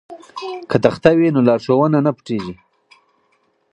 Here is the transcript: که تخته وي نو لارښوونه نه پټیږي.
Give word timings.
که 0.69 0.77
تخته 0.85 1.09
وي 1.17 1.27
نو 1.35 1.41
لارښوونه 1.47 1.97
نه 2.05 2.11
پټیږي. 2.17 2.53